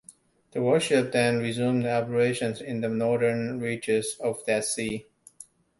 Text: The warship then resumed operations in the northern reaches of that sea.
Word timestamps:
The 0.53 0.63
warship 0.63 1.11
then 1.11 1.37
resumed 1.37 1.85
operations 1.85 2.59
in 2.59 2.81
the 2.81 2.89
northern 2.89 3.59
reaches 3.59 4.17
of 4.19 4.43
that 4.47 4.65
sea. 4.65 5.05